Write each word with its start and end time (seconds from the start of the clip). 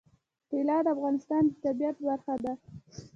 طلا 0.51 0.77
د 0.85 0.87
افغانستان 0.95 1.41
د 1.47 1.51
طبیعت 1.63 1.95
برخه 2.05 2.35
ده. 2.43 2.53